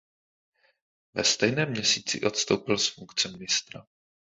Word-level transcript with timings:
Ve 1.15 1.23
stejném 1.23 1.69
měsíci 1.69 2.21
odstoupil 2.21 2.77
z 2.77 2.87
funkce 2.87 3.29
ministra. 3.31 3.85